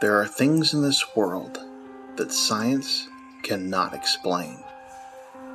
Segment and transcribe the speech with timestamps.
[0.00, 1.58] There are things in this world
[2.16, 3.06] that science
[3.42, 4.56] cannot explain.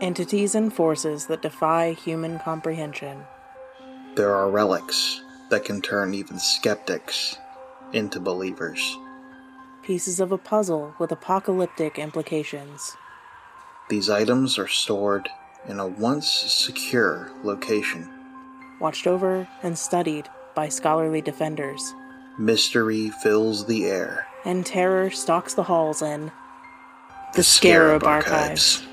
[0.01, 3.23] Entities and forces that defy human comprehension.
[4.15, 7.39] There are relics that can turn even skeptics
[7.91, 8.97] into believers.
[9.81, 12.95] Pieces of a puzzle with apocalyptic implications.
[13.89, 15.27] These items are stored
[15.67, 18.07] in a once secure location.
[18.79, 21.95] Watched over and studied by scholarly defenders.
[22.37, 24.27] Mystery fills the air.
[24.43, 26.33] And terror stalks the halls in
[27.33, 28.85] The Scarab Archives.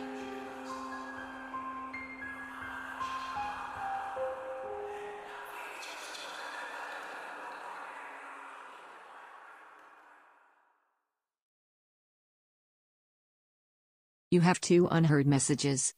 [14.30, 15.95] You have two unheard messages.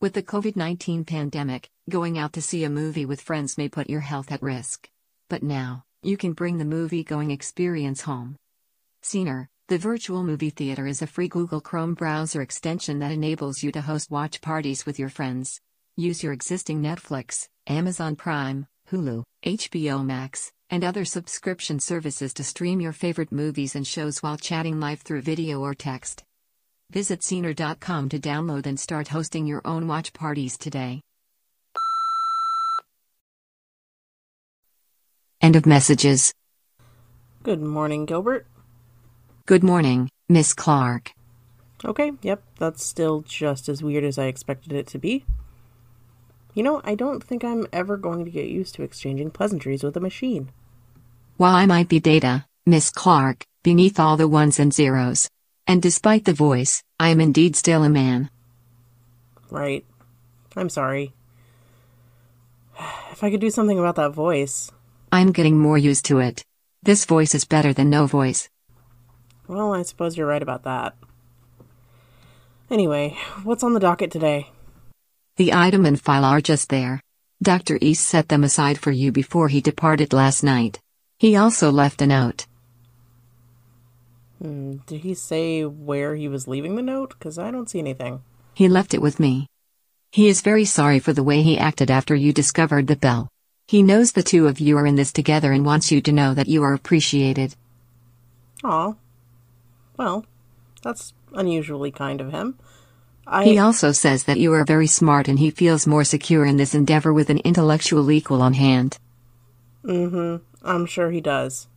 [0.00, 3.90] With the COVID 19 pandemic, going out to see a movie with friends may put
[3.90, 4.90] your health at risk.
[5.30, 8.34] But now, you can bring the movie going experience home.
[9.00, 13.70] Scener, the virtual movie theater is a free Google Chrome browser extension that enables you
[13.72, 15.60] to host watch parties with your friends.
[15.96, 22.80] Use your existing Netflix, Amazon Prime, Hulu, HBO Max, and other subscription services to stream
[22.80, 26.24] your favorite movies and shows while chatting live through video or text.
[26.90, 31.02] Visit Scener.com to download and start hosting your own watch parties today.
[35.56, 36.32] Of messages.
[37.42, 38.46] Good morning, Gilbert.
[39.46, 41.12] Good morning, Miss Clark.
[41.84, 45.24] Okay, yep, that's still just as weird as I expected it to be.
[46.54, 49.96] You know, I don't think I'm ever going to get used to exchanging pleasantries with
[49.96, 50.50] a machine.
[51.36, 55.28] While I might be Data, Miss Clark, beneath all the ones and zeros.
[55.66, 58.30] And despite the voice, I am indeed still a man.
[59.50, 59.84] Right.
[60.54, 61.12] I'm sorry.
[63.10, 64.70] If I could do something about that voice.
[65.12, 66.44] I'm getting more used to it.
[66.82, 68.48] This voice is better than no voice.
[69.48, 70.96] Well, I suppose you're right about that.
[72.70, 74.50] Anyway, what's on the docket today?
[75.36, 77.00] The item and file are just there.
[77.42, 77.78] Dr.
[77.80, 80.78] East set them aside for you before he departed last night.
[81.18, 82.46] He also left a note.
[84.40, 87.10] Hmm, did he say where he was leaving the note?
[87.18, 88.22] Because I don't see anything.
[88.54, 89.48] He left it with me.
[90.12, 93.28] He is very sorry for the way he acted after you discovered the bell.
[93.70, 96.34] He knows the two of you are in this together and wants you to know
[96.34, 97.54] that you are appreciated.
[98.64, 98.94] Aw.
[99.96, 100.26] Well,
[100.82, 102.58] that's unusually kind of him.
[103.28, 103.44] I.
[103.44, 106.74] He also says that you are very smart and he feels more secure in this
[106.74, 108.98] endeavor with an intellectual equal on hand.
[109.84, 110.36] Mm hmm.
[110.68, 111.68] I'm sure he does.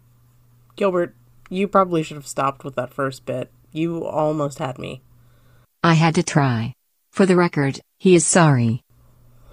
[0.76, 1.14] Gilbert,
[1.48, 3.52] you probably should have stopped with that first bit.
[3.72, 5.04] You almost had me.
[5.84, 6.74] I had to try.
[7.12, 8.83] For the record, he is sorry.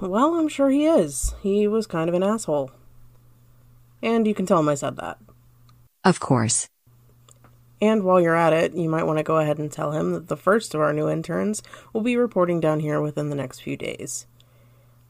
[0.00, 1.34] Well, I'm sure he is.
[1.42, 2.70] He was kind of an asshole.
[4.02, 5.18] And you can tell him I said that.
[6.04, 6.68] Of course.
[7.82, 10.28] And while you're at it, you might want to go ahead and tell him that
[10.28, 11.62] the first of our new interns
[11.92, 14.26] will be reporting down here within the next few days.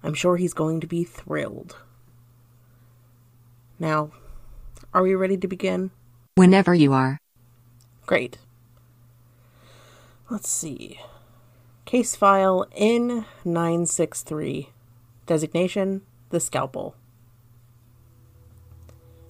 [0.03, 1.77] I'm sure he's going to be thrilled.
[3.79, 4.11] Now,
[4.93, 5.91] are we ready to begin?
[6.35, 7.19] Whenever you are.
[8.07, 8.39] Great.
[10.29, 11.01] Let's see.
[11.85, 14.69] Case file N963.
[15.31, 16.97] Designation The Scalpel.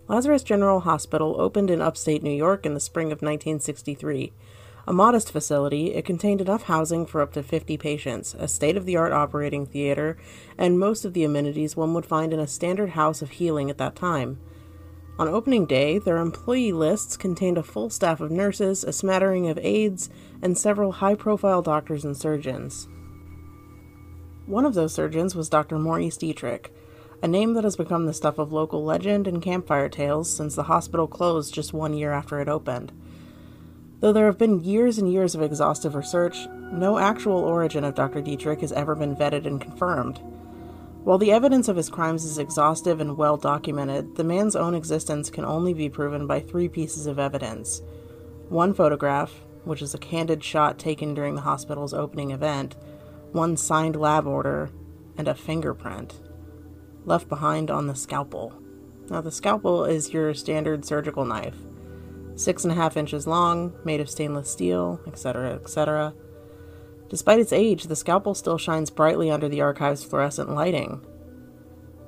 [0.09, 4.33] Lazarus General Hospital opened in upstate New York in the spring of 1963.
[4.87, 8.87] A modest facility, it contained enough housing for up to 50 patients, a state of
[8.87, 10.16] the art operating theater,
[10.56, 13.77] and most of the amenities one would find in a standard house of healing at
[13.77, 14.41] that time.
[15.19, 19.59] On opening day, their employee lists contained a full staff of nurses, a smattering of
[19.59, 20.09] aides,
[20.41, 22.89] and several high profile doctors and surgeons.
[24.50, 25.78] One of those surgeons was Dr.
[25.78, 26.75] Maurice Dietrich,
[27.22, 30.65] a name that has become the stuff of local legend and campfire tales since the
[30.65, 32.91] hospital closed just one year after it opened.
[34.00, 38.21] Though there have been years and years of exhaustive research, no actual origin of Dr.
[38.21, 40.19] Dietrich has ever been vetted and confirmed.
[41.05, 45.30] While the evidence of his crimes is exhaustive and well documented, the man's own existence
[45.30, 47.83] can only be proven by three pieces of evidence
[48.48, 49.33] one photograph,
[49.63, 52.74] which is a candid shot taken during the hospital's opening event,
[53.32, 54.71] one signed lab order,
[55.16, 56.21] and a fingerprint
[57.04, 58.54] left behind on the scalpel.
[59.09, 61.56] Now, the scalpel is your standard surgical knife,
[62.36, 66.15] six and a half inches long, made of stainless steel, etc., etc.
[67.09, 71.04] Despite its age, the scalpel still shines brightly under the archive's fluorescent lighting.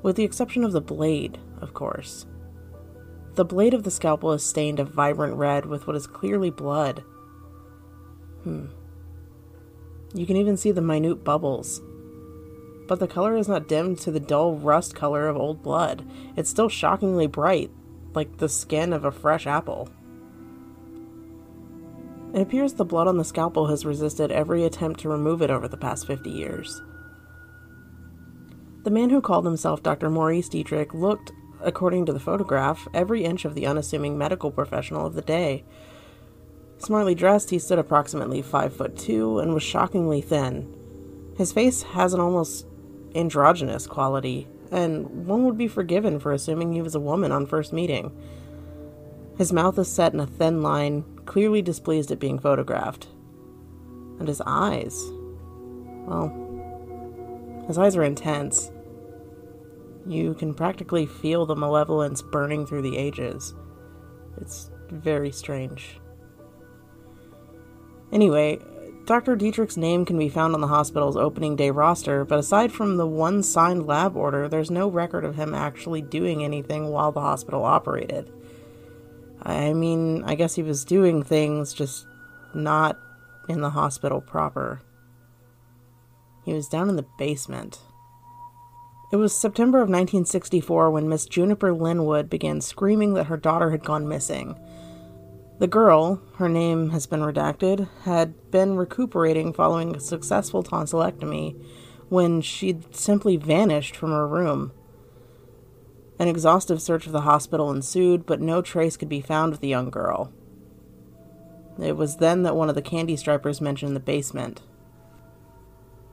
[0.03, 2.27] With the exception of the blade, of course.
[3.35, 7.03] The blade of the scalpel is stained a vibrant red with what is clearly blood.
[8.45, 8.67] Hmm.
[10.15, 11.81] You can even see the minute bubbles.
[12.87, 16.07] But the color is not dimmed to the dull rust color of old blood.
[16.37, 17.71] It's still shockingly bright,
[18.15, 19.89] like the skin of a fresh apple.
[22.35, 25.69] It appears the blood on the scalpel has resisted every attempt to remove it over
[25.69, 26.83] the past 50 years.
[28.85, 30.11] The man who called himself Dr.
[30.11, 31.31] Maurice Dietrich looked,
[31.61, 35.65] according to the photograph, every inch of the unassuming medical professional of the day.
[36.83, 40.67] Smartly dressed, he stood approximately five foot two and was shockingly thin.
[41.37, 42.67] His face has an almost
[43.15, 47.73] androgynous quality, and one would be forgiven for assuming he was a woman on first
[47.73, 48.11] meeting.
[49.39, 53.07] His mouth is set in a thin line, clearly displeased at being photographed.
[54.19, 55.01] And his eyes.
[56.05, 58.73] Well, his eyes are intense.
[60.05, 63.55] You can practically feel the malevolence burning through the ages.
[64.41, 66.01] It's very strange.
[68.13, 68.59] Anyway,
[69.07, 69.35] Dr.
[69.37, 73.07] Dietrich's name can be found on the hospital's opening day roster, but aside from the
[73.07, 77.65] one signed lab order, there's no record of him actually doing anything while the hospital
[77.65, 78.31] operated.
[79.43, 82.07] I mean, I guess he was doing things, just
[82.55, 82.97] not
[83.49, 84.83] in the hospital proper.
[86.45, 87.81] He was down in the basement.
[89.11, 93.85] It was September of 1964 when Miss Juniper Linwood began screaming that her daughter had
[93.85, 94.57] gone missing.
[95.63, 101.55] The girl, her name has been redacted, had been recuperating following a successful tonsillectomy
[102.09, 104.73] when she'd simply vanished from her room.
[106.19, 109.69] An exhaustive search of the hospital ensued, but no trace could be found of the
[109.69, 110.33] young girl.
[111.81, 114.63] It was then that one of the candy stripers mentioned the basement.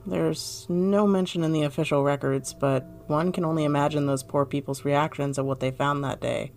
[0.06, 4.84] There's no mention in the official records, but one can only imagine those poor people's
[4.84, 6.52] reactions at what they found that day.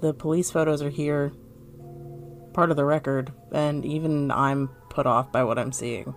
[0.00, 1.32] The police photos are here,
[2.52, 6.14] part of the record, and even I'm put off by what I'm seeing.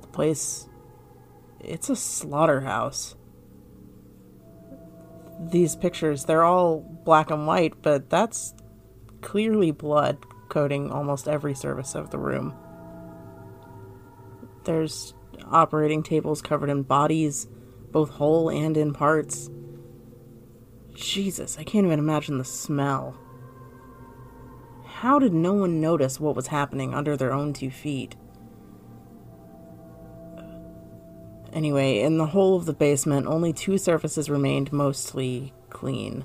[0.00, 0.68] The place.
[1.60, 3.16] It's a slaughterhouse.
[5.40, 8.54] These pictures, they're all black and white, but that's
[9.20, 10.18] clearly blood
[10.48, 12.54] coating almost every surface of the room.
[14.64, 15.14] There's
[15.50, 17.48] operating tables covered in bodies,
[17.90, 19.50] both whole and in parts.
[20.94, 23.18] Jesus, I can't even imagine the smell.
[24.86, 28.16] How did no one notice what was happening under their own two feet?
[31.52, 36.24] Anyway, in the whole of the basement, only two surfaces remained mostly clean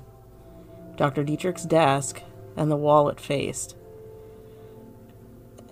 [0.96, 1.24] Dr.
[1.24, 2.22] Dietrich's desk
[2.56, 3.76] and the wall it faced.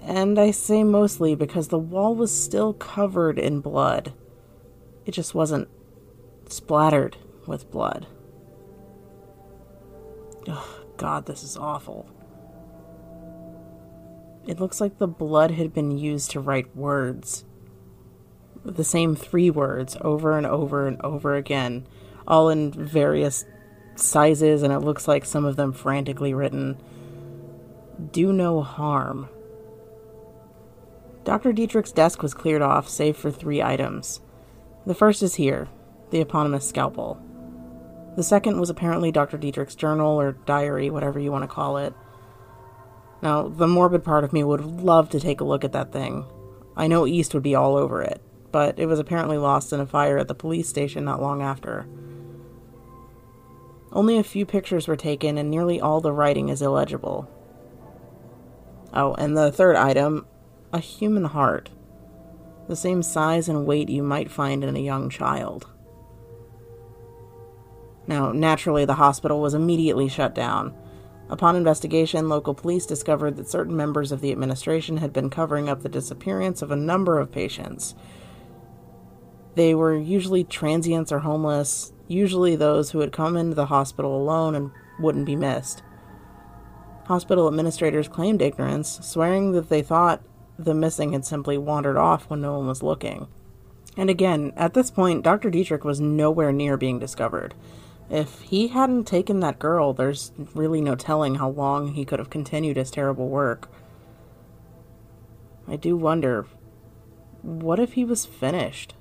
[0.03, 4.13] And I say mostly because the wall was still covered in blood.
[5.05, 5.69] It just wasn't
[6.49, 7.17] splattered
[7.47, 8.07] with blood.
[10.49, 12.09] Oh, God, this is awful.
[14.47, 17.45] It looks like the blood had been used to write words.
[18.65, 21.87] The same three words over and over and over again,
[22.27, 23.45] all in various
[23.95, 26.81] sizes, and it looks like some of them frantically written
[28.11, 29.29] Do no harm.
[31.25, 31.53] Dr.
[31.53, 34.21] Dietrich's desk was cleared off, save for three items.
[34.87, 35.69] The first is here
[36.11, 37.23] the eponymous scalpel.
[38.19, 39.39] The second was apparently Dr.
[39.39, 41.95] Dietrich's journal or diary, whatever you want to call it.
[43.23, 46.27] Now, the morbid part of me would love to take a look at that thing.
[46.77, 48.21] I know East would be all over it,
[48.51, 51.87] but it was apparently lost in a fire at the police station not long after.
[53.93, 57.31] Only a few pictures were taken, and nearly all the writing is illegible.
[58.93, 60.27] Oh, and the third item
[60.73, 61.71] a human heart,
[62.67, 65.69] the same size and weight you might find in a young child.
[68.09, 70.75] Now, naturally, the hospital was immediately shut down.
[71.29, 75.83] Upon investigation, local police discovered that certain members of the administration had been covering up
[75.83, 77.95] the disappearance of a number of patients.
[79.55, 84.55] They were usually transients or homeless, usually those who had come into the hospital alone
[84.55, 85.83] and wouldn't be missed.
[87.09, 90.23] Hospital administrators claimed ignorance, swearing that they thought
[90.59, 93.29] the missing had simply wandered off when no one was looking.
[93.99, 95.51] And again, at this point, Dr.
[95.51, 97.55] Dietrich was nowhere near being discovered.
[98.11, 102.31] If he hadn't taken that girl, there's really no telling how long he could have
[102.31, 103.71] continued his terrible work.
[105.67, 106.47] I do wonder
[107.43, 108.95] what if he was finished?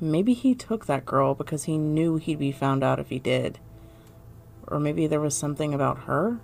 [0.00, 3.60] Maybe he took that girl because he knew he'd be found out if he did.
[4.66, 6.40] Or maybe there was something about her?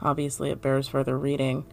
[0.00, 1.66] Obviously, it bears further reading.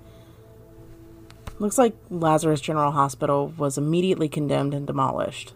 [1.60, 5.53] Looks like Lazarus General Hospital was immediately condemned and demolished.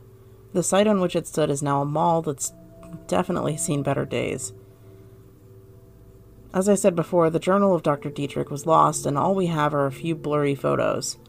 [0.58, 2.52] The site on which it stood is now a mall that's
[3.06, 4.54] definitely seen better days.
[6.52, 8.10] As I said before, the journal of Dr.
[8.10, 11.20] Dietrich was lost, and all we have are a few blurry photos.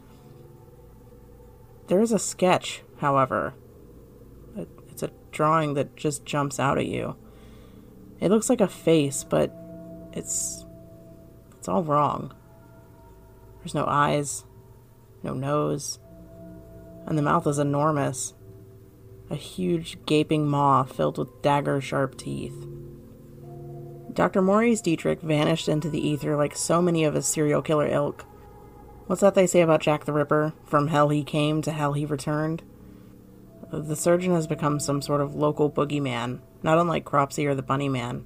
[1.85, 3.53] There is a sketch, however.
[4.89, 7.15] It's a drawing that just jumps out at you.
[8.19, 9.55] It looks like a face, but
[10.11, 10.65] it's
[11.55, 12.33] it's all wrong.
[13.59, 14.43] There's no eyes,
[15.21, 15.99] no nose,
[17.05, 18.33] and the mouth is enormous.
[19.29, 22.65] A huge gaping maw filled with dagger sharp teeth.
[24.11, 24.41] Dr.
[24.41, 28.25] Maurice Dietrich vanished into the ether like so many of his serial killer ilk.
[29.05, 30.53] What's that they say about Jack the Ripper?
[30.65, 32.63] From hell he came, to hell he returned.
[33.71, 37.87] The surgeon has become some sort of local boogeyman, not unlike Cropsey or the Bunny
[37.87, 38.25] Man.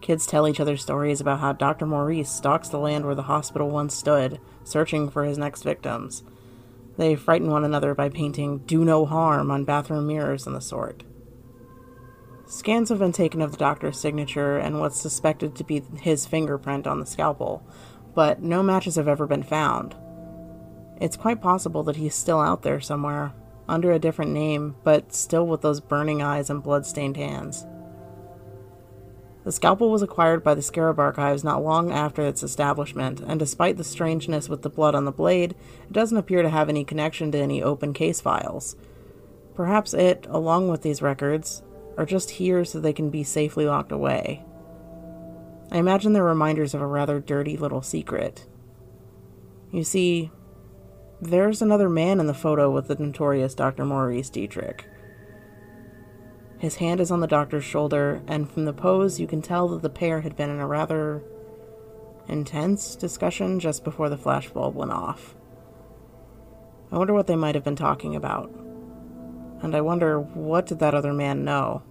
[0.00, 1.84] Kids tell each other stories about how Dr.
[1.84, 6.22] Maurice stalks the land where the hospital once stood, searching for his next victims.
[6.96, 11.02] They frighten one another by painting do no harm on bathroom mirrors and the sort.
[12.46, 16.86] Scans have been taken of the doctor's signature and what's suspected to be his fingerprint
[16.86, 17.66] on the scalpel,
[18.14, 19.96] but no matches have ever been found.
[21.00, 23.32] It's quite possible that he's still out there somewhere,
[23.68, 27.66] under a different name, but still with those burning eyes and blood-stained hands.
[29.46, 33.76] The scalpel was acquired by the Scarab Archives not long after its establishment, and despite
[33.76, 37.30] the strangeness with the blood on the blade, it doesn't appear to have any connection
[37.30, 38.74] to any open case files.
[39.54, 41.62] Perhaps it, along with these records,
[41.96, 44.42] are just here so they can be safely locked away.
[45.70, 48.48] I imagine they're reminders of a rather dirty little secret.
[49.70, 50.32] You see,
[51.20, 53.84] there's another man in the photo with the notorious Dr.
[53.84, 54.86] Maurice Dietrich.
[56.58, 59.82] His hand is on the doctor's shoulder, and from the pose, you can tell that
[59.82, 61.22] the pair had been in a rather
[62.28, 65.34] intense discussion just before the flashbulb went off.
[66.90, 68.50] I wonder what they might have been talking about.
[69.62, 71.82] And I wonder what did that other man know?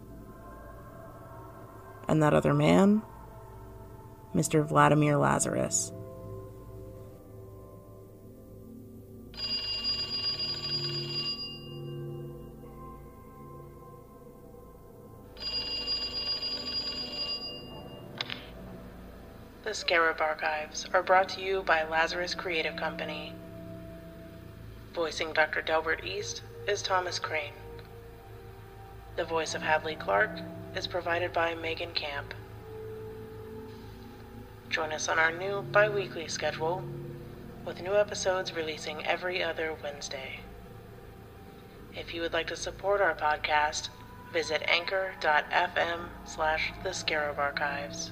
[2.08, 3.02] And that other man?
[4.34, 4.66] Mr.
[4.66, 5.92] Vladimir Lazarus.
[19.75, 23.34] Scarab Archives are brought to you by Lazarus Creative Company.
[24.94, 25.62] Voicing Dr.
[25.62, 27.51] Delbert East is Thomas Crane.
[29.17, 30.39] The voice of Hadley Clark
[30.77, 32.34] is provided by Megan Camp.
[34.70, 36.82] Join us on our new bi weekly schedule,
[37.65, 40.39] with new episodes releasing every other Wednesday.
[41.94, 43.89] If you would like to support our podcast,
[44.32, 48.12] visit anchor.fm slash the Scarab Archives.